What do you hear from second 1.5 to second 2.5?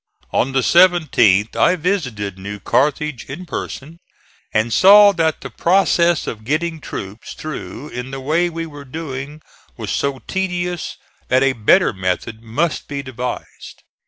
I visited